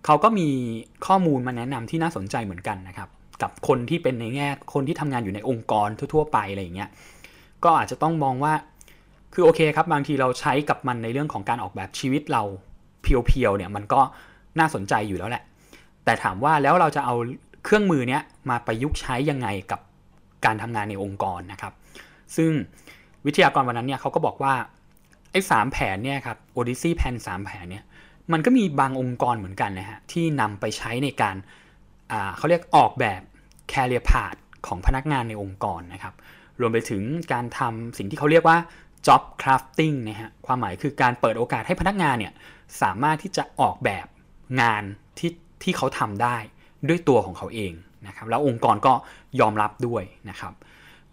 [0.06, 0.48] เขาก็มี
[1.08, 3.10] ข้อมูลมาแนะนำที่น่าสนใจเหมือนกันนะครับ
[3.42, 6.90] กับคนที่เป็นในแง่คนที่ทำงานอยู่ในองค์กรทั่วๆไปอะไรอย่างเงี้ย
[7.64, 8.54] ก็อาจจะต้องมองว่า
[9.34, 12.44] คือโอเคครับ บางทีเราใช้กับมันในเรื่องของการออกแบบชีวิตเรา
[13.02, 14.02] เพียวๆเนี่ยมันก็
[14.60, 15.44] น่าสนใจอยู่แล้วแหละ
[16.06, 17.16] แต่ถามว่าแล้วเราจะเอา
[17.66, 19.80] เครื่องมือเนี้ยมาประยุกต์ใช้ยังไงกับ
[20.46, 21.74] การทำงานในองค์กรนะครับ
[22.36, 22.52] ซึ่ง
[23.26, 24.54] วิทยากรวันนั้นเนี่ยเขาก็บอกว่า
[25.32, 27.84] ไอ้สามแผนเนี่ยครับ Odyssey แผนสามแผนเนี่ย
[28.32, 31.36] มันก็มีบางองค์กรเหมือนกันนะฮะที่นำไปใช้ในการ
[32.38, 33.22] เขาเรียกออกแบบ
[33.72, 36.13] career path ของพนักงานในองค์กรนะครับ
[36.60, 38.58] รวมไปถึงการทำสิ่งที่เขาเรียกว่า
[39.08, 42.34] job crafting นะฮะความหมายคือการเปิดโอกาสให้พนักงานเนี่ย
[42.82, 44.08] สามารถที่จะออกแบบ
[44.62, 44.84] งาน
[45.20, 45.32] ที่
[45.63, 46.38] ที่เขาทำได้
[46.88, 47.74] ด้วยตัวของเขาเอง
[48.08, 48.94] นะครับแล้วองค์กรก็
[49.39, 50.54] ยอมรับด้วยนะครับ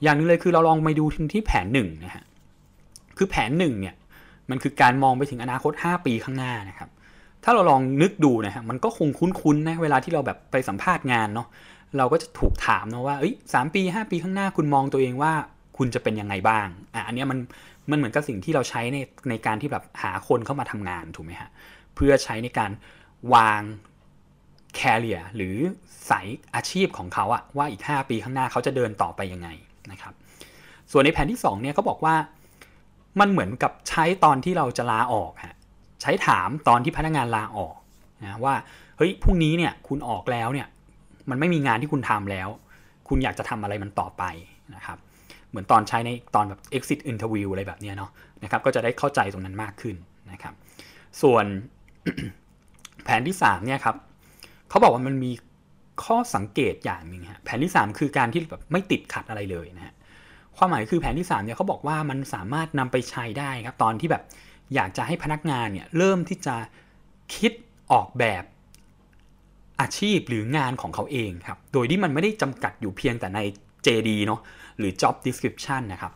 [0.02, 2.24] อย่างนึงเลยคือเราลองไปดูที่แผนหนึ่งนะฮะ
[3.16, 3.94] คือแผนหนึ่งเนี่ย
[4.50, 6.90] มันคือการมองไปถึงอนาคต 5 ปีข้างหน้านะครับ
[7.44, 11.48] ถ้าเราลองนึกดูนะฮะมันก็คงคุ้นๆนะเวลาที่เราแบบไปสัมภาษณ์งานเนาะ
[11.98, 15.32] เราก็จะถูกถามนะว่าเอ้ยสปี 5 ปีข้างหน้าคุณมองตัวเองว่า
[15.76, 17.38] คุณจะเป็นยังไงบ้างอะอันนี้มัน
[17.90, 18.98] มันเหมือนกับสิ่งที่เราใช้ใน
[19.30, 21.50] ในการที่แบบหาคนเข้ามาทำงานถูกไหมฮะ
[21.94, 22.70] เพื่อใช้ในการ
[23.34, 23.62] วาง
[24.76, 25.56] แคเรียหรือ
[26.11, 29.48] สายอาชีพของเขาอะว่าอีก 5 ปีข้างหน้าเขาจะเดินต่อไปยังไง
[29.92, 30.14] นะครับ
[30.92, 32.14] ส่วนในแผนที่ 2 เนี่ยเขาบอกว่า
[33.20, 35.57] มันเหมือนกับใช้ตอนที่เราจะลาออกฮะ
[36.03, 37.77] ใช้ถามตอนที่พนักงานลาออก
[38.22, 38.55] นะว่า
[38.96, 40.66] เฮ้ยพรุ่งนี้เนี่ยคุณออกแล้วเนี่ย
[41.31, 42.48] มันไม่มีงานที่คุณทำแล้ว
[43.09, 44.24] คุณอยากจะทำอะไรมันต่อไป
[44.74, 44.98] นะครับ
[45.48, 48.11] เหมือนตอนใช้ในตอนแบบ exit interview อะไรแบบนี้เนาะ
[48.42, 49.96] นะครับก็จะได้เข้าใจตรงนั้นมากขึ้น
[50.33, 50.55] นะครับ
[51.22, 51.44] ส่วน
[53.05, 53.96] แผนที่3เนี่ยครับ
[54.68, 55.31] เขาบอกว่ามันมี
[56.04, 59.94] ข้อสังเกตอย่างหนึ่งฮะแผนที่ 3 คือการที่แบบไม่ติดขัดอะไรเลยนะฮะ
[60.56, 64.22] ความหมายคือแผนที่3เนี่ยเขาบอกว่ามันสามารถนำไปใช้ได้ครับตอนที่แบบ
[64.74, 66.56] อยากจะให้พนักงานเนี่ยเริ่มที่จะ
[67.34, 67.52] คิด
[67.92, 68.44] ออกแบบ
[69.80, 73.40] อาชีพหรืองานของเขาเองครับ โดยที่มันไม่ได้จำกัดอยู่เพียงแต่ใน
[73.87, 74.40] JD เนาะ
[74.78, 76.12] หรือ job description นะครับ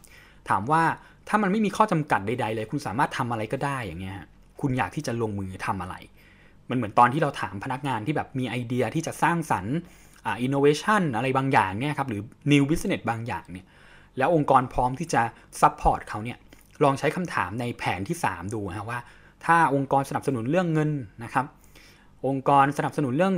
[0.48, 0.82] ถามว่า
[1.28, 4.16] ถ้ามันไม่มีข้อจำกัดใด ๆ เลย คุณสามารถทำอะไรก็ได้อย่างเงี้ย
[4.60, 5.94] คุณอยากที่จะลงมือทำอะไร
[6.72, 9.76] มันเหมือนตอนที่เราถามพนักงานที่แบบมีไอเดียที่จะสร้างสรรค์
[10.26, 13.66] อินโนเวชันอะไรบางอย่างเนี่ยครับหรือ new business บางอย่างเนี่ย
[14.18, 15.22] แล้วองค์กรพร้อมที่จะ
[15.60, 16.38] support เขาเนี่ย
[16.82, 19.00] ลองใช้คำถามในแผนที่ 3 ดูนะว่า
[19.44, 20.90] ถ้าองค์กรสนับสนุนเรื่องเงิน
[21.24, 21.46] นะครับ
[22.26, 23.34] องค์กรสนับสนุนเรื่อง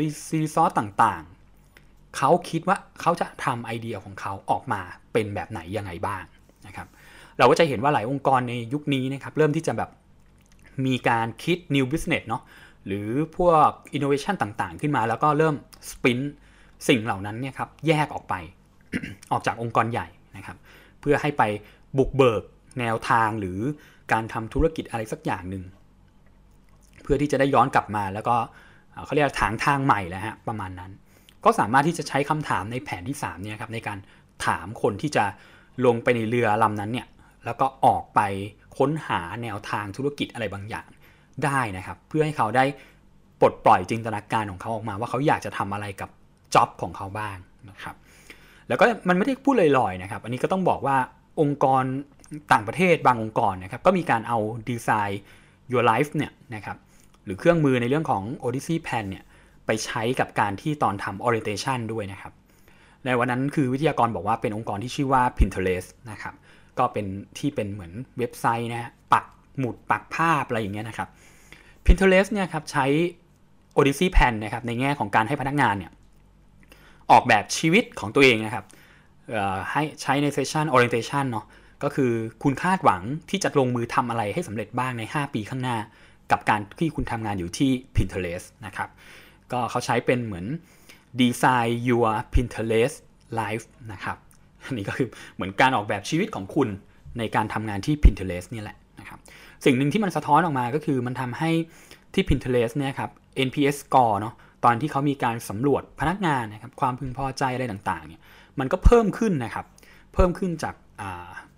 [0.00, 4.80] resource ต่างๆ เขาคิดว่าเขาจะทำไอเดียของเขาออกมา
[5.12, 6.24] เป็นแบบไหนยังไงบ้าง
[6.66, 6.88] นะครับ
[7.38, 9.90] เราก็จะเห็นว่าหลายองค์กรในยุคนี้นะครับเริ่มที่จะแบบ
[10.86, 12.42] มีการคิด new business เนาะ
[12.86, 15.54] หรือพวก innovation ต่างๆ ขึ้นมา แล้วก็เริ่ม
[15.90, 16.18] สปิน
[16.88, 18.34] สิ่งเหล่านั้นเนี่ยครับแยกออกไป
[19.32, 20.06] ออกจากองค์กรใหญ่
[20.36, 20.56] นะครับ
[21.00, 21.42] เพื่อให้ไป
[21.98, 22.42] บุกเบิก
[22.80, 23.58] แนวทางหรือ
[24.12, 25.64] การทำธุรกิจอะไรสักอย่างหนึ่ง
[27.02, 28.36] เพื่อที่จะได้ย้อนกลับมาแล้วก็
[29.04, 30.92] เขาเรียกถางทางใหม่แล้วฮะประมาณนั้น
[31.44, 33.98] ก็สามารถที่จะใช้คำถามในแผนที่3เนี่ยครับในการ
[34.46, 35.24] ถามคนที่จะ
[35.86, 37.06] ลงไปในเรือลำนั้นเนี่ย
[37.44, 38.20] แล้วก็ออกไป
[38.78, 40.88] ค้นหาแนวทางธุรกิจอะไรบางอย่าง
[41.44, 42.64] ได้นะครับ เพื่อให้เขาได้
[43.40, 46.10] ปลดปล่อยจินตนาการของเขาออกมา ว่าเขาอยากจะทำอะไรกับ
[46.54, 47.36] จ็อบของเขาบ้าง
[47.70, 47.94] นะครับ
[48.68, 50.96] แล้วก็มันไม่ได้พูดลอยๆนะครับ อันนี้ก็ต้องบอกว่า
[51.40, 51.84] องค์กร
[52.52, 55.20] ต่างประเทศบางองค์กรนะครับก็มีการเอาดีไซน์
[55.72, 56.76] Your Life เนี่ยนะครับ
[57.24, 59.24] หรือเครื่องมือในเรื่องของ Odyssey Plan เนี่ย
[59.66, 62.32] ไปใช้กับการที่ตอนทำ orientation ด้วยนะครับ
[63.04, 66.34] ในวันนั้นคือวิทยากรบอกว่าเป็นองค์กรที่ชื่อว่า Pinterest นะครับ
[66.78, 67.06] ก็เป็น
[67.38, 69.24] ที่เป็นเหมือนเว็บไซต์นะฮะปัก
[69.58, 71.08] หมุดปักภาพอะไรอย่างเงี้ยนะครับ
[71.84, 72.86] Pinterest เนี่ยครับใช้
[73.76, 75.92] Odyssey Plan นะครับในแง่ของการให้พนักงานเนี่ย
[77.10, 78.64] ออกแบบชีวิตของตัวเองนะครับ
[79.72, 81.46] ให้ใช้ในเซสชัน orientation เนาะ
[81.82, 85.76] ก็คือคุณคาดหวังที่จะลงมือทำอะไรให้สำเร็จบ้างใน 5 ปีข้างหน้า
[86.30, 88.88] กับการที่คุณทำงานอยู่ที่ Pinterest นะครับ
[89.52, 90.46] ก็เขาใช้เป็นเหมือน
[91.20, 92.96] design your Pinterest
[93.40, 94.16] life นะครับ
[94.64, 96.68] อันนี้ก็คือเหมือนการออกแบบชีวิตของคุณ
[97.18, 99.18] ในการทำงานที่ Pinterest นี่แหละนะครับ
[99.64, 101.50] สิ่งหนึ่งที่มันสะท้อนออกมาก็คือมันทำให้
[102.14, 103.10] ที่ Pinterest เนี่ยครับ
[103.46, 108.20] NPS score เนาะตอนที่เขามีการสำรวจพนักงานนะครับความพึงพอใจอะไรต่างๆเนี่ย
[108.58, 109.66] มันก็เพิ่มขึ้นนะครับ
[110.14, 110.74] เพิ่มขึ้นจาก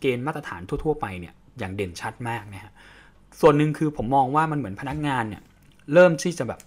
[0.01, 2.73] เกณฑ์มาตรฐานทั่ว ๆ ไปเนี่ยอย่างเด่นชัดมากนะฮะ
[3.41, 5.43] ส่วนหนึ่งคือผมมองว่ามันเหมือนพนักงานเนี่ย
[5.95, 6.61] เริ่มที่จะแบบ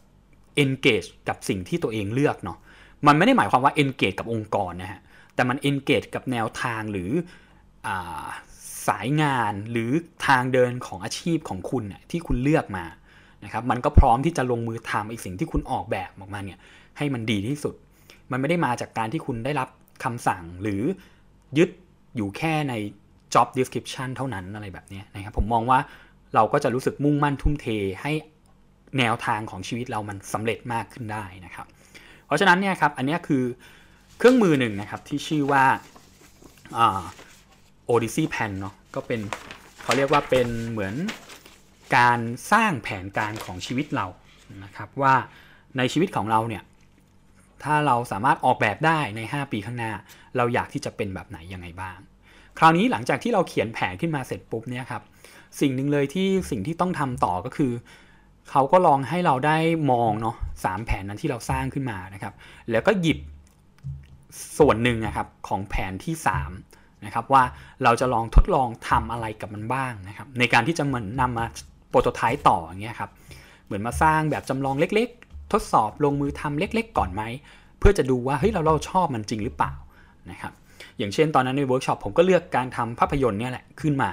[0.64, 2.58] engage กับสิ่งที่ตัวเองเลือกเนาะ
[3.08, 5.00] มันไม่ได้หมายความว่า engage กับองค์กรนะฮะ
[5.36, 7.12] แต่มัน engage กับแนวทางหรือ
[7.88, 7.90] อ
[8.88, 9.92] สายงานหรือ
[10.28, 12.86] ทางเดินของอาชีพของคุณที่คุณเลือกมา
[13.44, 16.60] นะครับมันก็พร้อมที่จะลงมือทำไอ้สิ่งที่คุณออกแบบออกมาเนี่ย
[16.98, 17.76] ให้มันดีที่สุด
[18.32, 19.70] มันไม่ได้มาจากการที่คุณได้รับ
[20.04, 20.82] คำสั่งหรือ
[21.58, 21.70] ยึด
[22.16, 22.74] อยู่แค่ใน
[23.34, 25.80] job description เท่านั้นอะไรแบบนี้นะครับผมมองว่า
[26.36, 27.68] เราก็จะรู้สึกมุ่งมั่นทุ่มเท
[28.02, 28.12] ให้
[29.00, 31.66] แนวทางของชีวิตเรามันสำเร็จมากขึ้นได้นะครับ
[32.26, 33.44] เพราะฉะนั้นเนี่ยครับอันนี้คือ
[34.18, 35.66] เครื่องมือหนึ่งนะครับที่ชื่อว่า
[37.90, 39.22] Odyssey Plan เนาะก็เป็น
[39.84, 40.96] เขาเรียกว่าเป็นเหมือน
[41.98, 42.20] การ
[42.52, 44.06] สร้างแผนการของชีวิตเรา
[44.64, 45.16] นะครับว่า
[45.78, 46.64] ในชีวิตของเราเนี่ย
[47.64, 49.92] ถ้าเราสามารถออกแบบได้ใน 5 ปีข้างหน้า
[50.38, 51.98] เราอยากที่จะเป็นแบบไหนยังไงบ้าง
[52.58, 55.04] คราวนี้หลังจากที่เราเขียนแผนขึ้นมาเสร็จปุ๊บเนี่ยครับ
[55.62, 57.72] สิ่งหนึ่งเลยที่สิ่งที่ต้องทำต่อก็คือ
[58.50, 59.58] เขาก็ลองให้เราได้
[59.92, 62.34] มองเนาะสามแผนนั้นที่เราสร้างขึ้นมานะครับ
[62.72, 63.20] แล้วก็หยิบ
[64.58, 66.16] ส่วนหนึ่งนะครับของแผนที่
[66.60, 67.44] 3นะครับว่า
[67.84, 71.46] เราจะลองทดลองทำอะไรกับมันบ้างนะครับในการที่จะเหมือนนำมา
[71.90, 73.12] โปรโตไทป์ต่ออย่างเงี้ยครับ
[73.66, 77.24] เหมือนมาสร้างแบบจำลองเล็กๆ ทดสอบลงมือทำเล็กๆ ก่อนไหม
[77.80, 79.74] เพื่อจะดูว่าเฮ้ยเราเราชอบมันจริงหรือเปล่า
[80.32, 80.54] นะครับ
[80.98, 84.10] อย่างเช่นตอนนั้นในเวิร์กช็อปผมก็เลือกการทำภาพยนตร์เนี่ยแหละขึ้นมา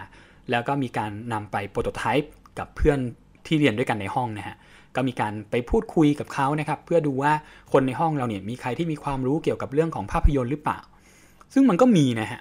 [0.51, 2.99] แล้วก็มีการนำไป prototype กับเพื่อน
[3.47, 4.57] ที่เรียนด้วยกันในห้องนะฮะ
[4.97, 7.33] ก็มีการไปพูดคุยกับเขานะครับเพื่อดูว่า
[7.73, 10.79] คนในห้องเราเนี่ยมีใครที่มีความรู้เกี่ยวกับเรื่องของภาพยนตร์หรือเปล่า
[11.55, 12.41] ซึ่งมันก็มีนะฮะ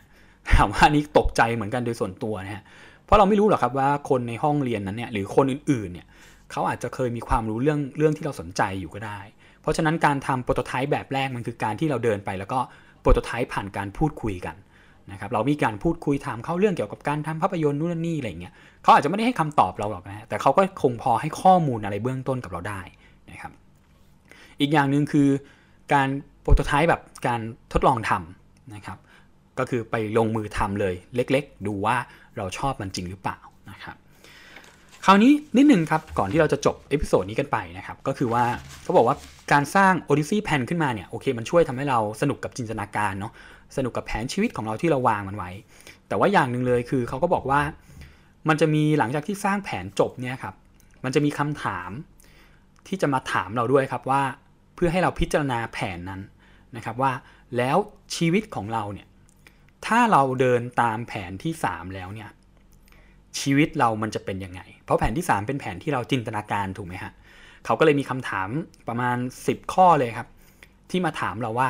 [0.57, 2.63] ถามว่านี้ตกใจเหมือนกันโดยส่วนตัวนะฮะ
[3.05, 6.07] เพราะเราไม่รู้หรอกครับว่าคนในห้องเรียนนั้นเนี่ยหรือคนอื่นๆเนี่ย
[6.51, 9.19] เขาอาจจะเคยมีความรู้เรื่องเรื่องที่เราสนใจอยู่ก็ได้
[9.61, 12.59] เพราะฉะนั้นการทำโปรโตไทป์แบบแรกมันคือการที่เราเดินไป แล้วก็
[13.01, 14.55] โปรโตไทป์ผ่านการพูดคุยกัน
[15.11, 22.81] นะครับเรามีการพูดคุยถามเขาเรื่องเกี่ยวกับการทำภาพยนตร์นู่นนี่อะไรเงี้ยเขาอาจจะไม่ได้ให้คำตอบเราหรอกนะแต่เขาก็คงพอให้ข้อมูลอะไรเบื้องต้นกับเราได้
[23.31, 23.51] นะครับ
[24.59, 25.27] อีกอย่างหนึ่งคือ
[25.93, 26.07] การ
[26.41, 27.39] โปรโตไทป์แบบการ
[27.73, 28.97] ทดลองทำนะครับ
[29.59, 31.95] ก็คือไปลงมือทำเลยเล็กๆ ดูว่า
[32.37, 33.37] เราชอบมันจริงหรือเปล่า
[33.71, 33.95] นะครับ
[35.05, 38.43] คราวนี้นิดนึงครับก่อนที่เราจะจบ episode นี้กันไปนะครับก็คือว่า
[38.83, 39.15] เขาบอกว่า
[39.51, 43.31] การสร้าง Odyssey Plan ขึ้นมาเนี่ยโอเคมันช่วยทำให้เราสนุกกับจินตนาการเนาะ
[43.75, 45.51] สนุกกับแผนชีวิตของเราที่เราวางมันไว้
[46.07, 47.61] แต่ว่าอย่างหนึ่งเลยคือเขาก็บอกว่า
[48.49, 50.55] มันจะมีหลังจากที่สร้างแผนจบเนี่ยครับ
[51.03, 51.91] มันจะมีคำถาม
[52.87, 54.21] ที่จะมาถามเราด้วยครับว่า
[54.75, 56.21] เพื่อให้เราพิจารณาแผนนั้น
[56.75, 57.11] นะครับว่า
[57.57, 57.77] แล้ว
[58.15, 59.07] ชีวิตของเราเนี่ย
[59.85, 62.29] ถ้าเราเดินตามแผนที่ 3 แล้วเนี่ย
[63.39, 67.11] ชีวิตเรามันจะเป็นยังไง เพราะแผนที่ 3 เป็นแผนที่เราจินตนาการถูกไหมฮะ
[67.65, 68.47] เขาก็เลยมีคำถาม
[68.87, 70.27] ประมาณ 10 ข้อเลยครับ
[70.91, 71.69] ที่มาถามเราว่า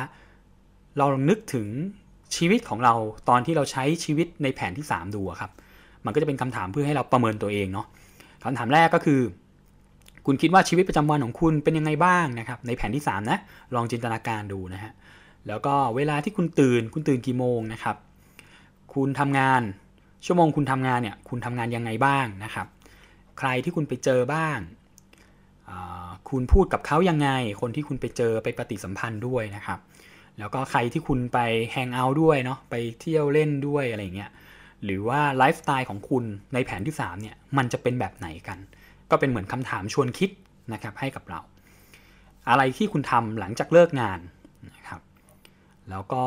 [0.98, 1.68] เราลองนึกถึง
[2.36, 2.94] ชีวิตของเรา
[3.28, 5.50] ตอนที่เราใช้ชีวิตในแผนที่ 3 ดูครับ
[6.04, 7.86] มันก็จะเป็นคำถามเพื่อให้เราประเมินตัวเองเนาะ
[8.44, 9.20] คำถามแรกก็คือ
[10.26, 13.38] คุณคิดว่าชีวิตประจำวันของคุณเป็นยังไงบ้างนะครับ ในแผนที่ 3 นะ
[13.74, 14.92] ลองจินตนาการดูนะฮะ
[15.48, 17.96] แล้วก็เวลาที่คุณตื่น คุณตื่นกี่โมงนะครับ
[18.94, 19.62] คุณทำงาน
[20.26, 22.66] ชั่วโมงคุณทำงานเนี่ย คุณทำงานยังไงบ้างนะครับ
[23.38, 24.58] ใครที่คุณไปเจอบ้าง
[26.30, 27.28] คุณพูดกับเขายังไง
[27.60, 29.78] คนที่คุณไปเจอไปปฏิสัมพันธ์ด้วยนะครับ
[30.38, 31.38] แล้วก็ใครที่คุณไป
[31.72, 34.30] แฮงเอาท์ด้วยเนาะไปเที่ยวเล่นด้วยอะไรเงี้ย
[34.84, 38.58] หรือว่าไลฟ์สไตล์ของคุณในแผนที่3เนี่ยมันจะเป็นแบบไหนกัน
[39.10, 40.30] ก็เป็นเหมือนคำถามชวนคิด
[40.72, 41.40] นะครับให้กับเรา
[42.48, 44.20] อะไรที่คุณทำหลังจากเลิกงาน
[44.74, 45.00] นะครับ
[45.90, 46.24] แล้วก็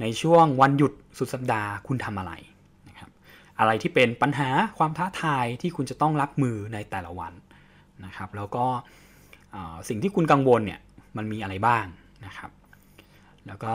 [0.00, 2.32] ในช่วงวันหยุดสุดสัปดาห์คุณทำอะไร
[2.88, 3.10] นะครับ
[3.58, 7.32] อะไรที่เป็นปัญหาความท้าทายที่คุณจะต้องรับมือในแต่ละวัน
[8.04, 8.64] นะครับแล้วก็
[9.88, 10.80] สิ่งที่คุณกังวลเนี่ย
[11.16, 11.84] มันมีอะไรบ้าง
[12.26, 12.50] นะครับ
[13.48, 13.72] แล้วก็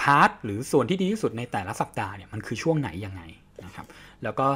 [0.00, 3.22] part หรือส่วนที่ดีที่สุดในแต่ละสัปดาห์เนี่ยมันคือช่วงไหนยังไง
[3.64, 3.86] นะครับ
[4.22, 4.46] แล้วก็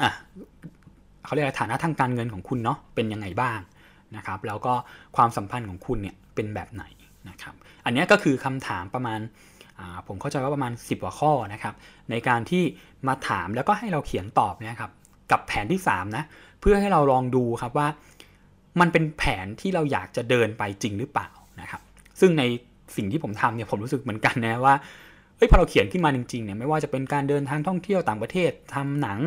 [0.00, 0.10] อะ
[1.24, 3.58] เขาเรียกฐานะทางการเงินของคุณเนาะเป็นยังไงบ้าง
[4.16, 4.74] นะครับ แล้วก็
[5.16, 6.84] ความสัมพันธ์ของคุณเนี่ยเป็นแบบไหน
[7.28, 9.20] นะครับ อันนี้ก็คือคำถามประมาณ
[10.06, 11.74] ผมเข้าใจว่าประมาณ 10กว่าข้อนะครับ
[12.10, 12.62] ในการที่
[13.08, 14.92] มาถามแล้วก็ให้เราเขียนตอบนี่ยครับ
[15.30, 16.24] กับแผนที่3นะ
[16.60, 17.88] เพื่อให้เราลองดูครับว่า
[18.80, 21.28] มันเป็นแผนที่เราอยากจะเดินไปจริงหรือเปล่า
[21.60, 21.82] นะครับ
[22.20, 22.42] ซึ่งใน
[22.96, 24.74] สิ่งที่ผมทำเนี่ยผมรู้สึกเหมือนกันนะว่า
[25.36, 29.20] เอ้ยพอเราเขียนขึ้นมาจริงๆเนี่ยไม่ว่าจะเป็นการเดินทางท่องเที่ยวต่างประเทศทำหนัง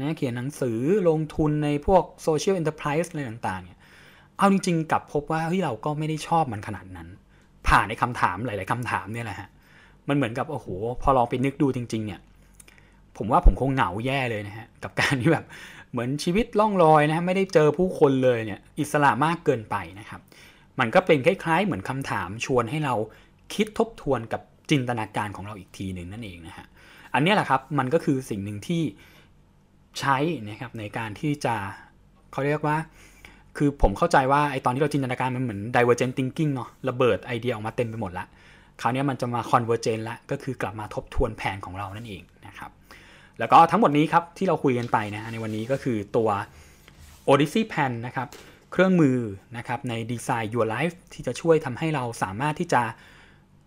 [0.00, 0.78] นะเขียนหนังสือ
[1.08, 3.78] ลงทุนในพวก social enterprise อะไรต่างๆเนี่ย
[4.38, 7.08] เอาจริงๆกลับพบว่าเฮ้ยเราก็ไม่ได้ชอบมันขนาดนั้น
[7.66, 9.48] ผ่านในคำถามหลาย ๆคำถามเนี่ยแหละฮะ
[10.08, 10.66] มันเหมือนกับโอ้โห
[11.02, 12.20] พอลองไปนึกดูจริง ๆ เนี่ย
[13.16, 15.44] ผมว่าผมคงเหงาแย่เลยนะฮะกับการที่แบบ
[15.90, 20.20] เหมือนชีวิตล่องลอยนะฮะไม่ได้เจอผู้คนเลยเนี่ยอิสระมากเกินไปนะครับ
[20.80, 22.94] มันก็เป็นคล้ายๆ เหมือนคำถามชวนให้เรา
[23.54, 26.66] คิดทบทวนกับจินตนาการของเราอีกทีหนึ่งนั่นเองนะฮะ
[27.14, 28.82] อันนี้แหละครับมันก็คือสิ่งหนึ่งที่
[30.00, 30.16] ใช้
[30.48, 31.54] นะครับในการที่จะ
[32.32, 32.76] เขาเรียกว่า
[33.56, 38.26] คือผมเข้าใจว่าไอตอนที่เราจินตนาการมันเหมือน divergent thinking เนาะระเบิดไอเดียออกมาเต็มไปหมดละ
[38.80, 42.70] คราวนี้มันจะมา convergent ละก็คือกลับมาทบทวนแผนของเรานั่นเองนะครับ
[43.38, 46.28] แล้วก็ทั้งหมดนี้ครับที่เราคุยกันไปนะในวันนี้ก็คือตัว
[47.30, 48.28] Odyssey Plan นะครับ
[48.72, 49.18] เครื่องมือ
[49.56, 52.82] นะครับใน Design Your Life ที่จะช่วยทำให้เราสามารถที่จะ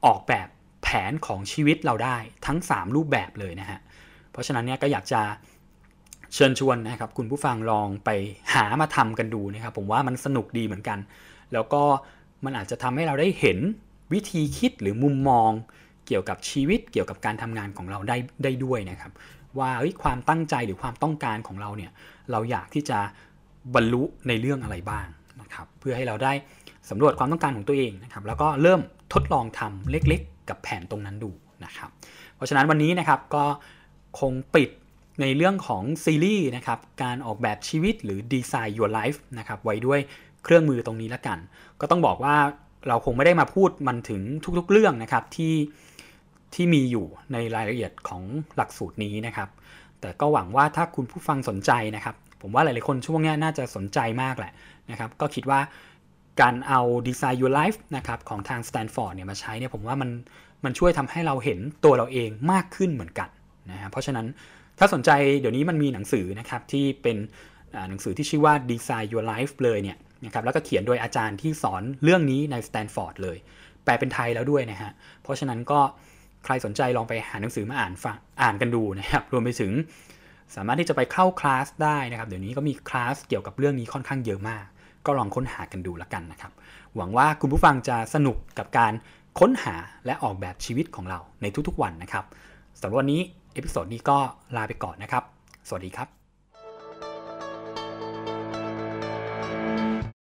[0.05, 0.47] ออกแบบ
[0.83, 3.79] แผนของชีวิตเราได้ทั้ง 3 รูปแบบเลยนะฮะ
[4.31, 5.21] เพราะฉะนั้นเนี่ยก็อยากจะ
[6.33, 8.09] เชิญชวนนะครับคุณผู้ฟังลองไป
[8.53, 10.99] หามาทำกันดูนะครับผมว่ามันสนุกดีเหมือนกัน
[11.53, 11.83] แล้วก็
[12.45, 13.57] มันอาจจะทำให้เราได้เห็น
[14.13, 15.51] วิธีคิดหรือมุมมอง
[16.07, 19.11] เกี่ยวกับชีวิตเกี่ยวกับการทำงานของเราได้ได้ด้วยนะครับ
[19.59, 19.69] ว่า
[20.03, 21.91] ความตั้งใจหรือความต้องการของเราเนี่ย
[22.31, 22.99] เราอยากที่จะ
[23.75, 25.07] บรรลุในเรื่องอะไรบ้าง
[25.41, 26.33] นะครับเพื่อให้เราได้
[26.89, 28.81] สำรวจความต้องการของตัวเองนะครับแล้วก็เริ่ม
[29.13, 31.31] ทดลองทำเล็กๆ กับแผนตรงนั้นดู
[31.65, 31.89] นะครับ
[32.35, 33.45] เพราะฉะนั้นวันนี้นะครับก็
[34.19, 34.69] คงปิด
[35.21, 39.99] ในเรื่องของซีรีส์นะครับการออกแบบชีวิตหรือ Design Your Life นะครับไว้ด้วย
[40.43, 41.39] เครื่องมือตรงนี้ละกัน
[41.81, 42.35] ก็ต้องบอกว่า
[42.87, 44.21] เราคงไม่ได้มาพูดมันถึง
[44.57, 45.55] ทุกๆเรื่องนะครับที่
[46.53, 48.23] ที่มีอยู่ในรายละเอียดของ
[48.55, 49.49] หลักสูตรนี้นะครับ
[50.01, 54.51] แต่ก็หวังว่าถ้าคุณผู้ฟังสนใจนะครับ ผมว่าหลายๆคนช่วงนี้น่าจะสนใจมากแหละ
[54.91, 55.59] นะครับ ก็คิดว่า
[56.41, 60.09] การเอา Design Your Life นะครับของทาง Stanford เนี่ยมาใช้เนี่ยผมว่ามัน
[60.65, 63.29] มันช่วยทำให้เราเห็นตัวเราเองมากขึ้นเหมือนกัน
[63.71, 64.25] นะฮะเพราะฉะนั้น
[64.79, 67.17] ถ้าสนใจเดี๋ยวนี้มันมีหนังสือนะครับที่เป็น
[67.89, 73.37] หนังสือที่ชื่อว่า Design Your Life เลยเนี่ยนะครับแล้วก็เขียนโดยอาจารย์ที่สอนเรื่องนี้ใน Stanford เลย
[73.83, 74.91] แปลเป็นไทยแล้วด้วยนะฮะ
[75.23, 75.79] เพราะฉะนั้นก็
[76.45, 79.71] ใครสนใจลองไปหาหนังสือมาอ่านฟังอ่านกันดูนะครับรวมไปถึง
[80.55, 84.65] สามารถที่จะไปเข้าคลาสได้นะครับ เดี๋ยวนี้ก็มีคลาสเกี่ยวกับเรื่องนี้ค่อนข้างเยอะมาก
[85.05, 86.51] ก็ลองค้นหากันดูละกันนะครับ
[86.95, 88.93] หวังว่าคุณผู้ฟังจะสนุกกับการ
[89.39, 92.25] ค้นหาและออกแบบชีวิตของเราในทุกๆวันนะครับ
[92.79, 93.21] สำหรับวันนี้
[93.53, 94.17] episode นี้ก็
[94.55, 95.23] ลาไปก่อนนะครับ
[95.67, 96.22] สวัสดีครับ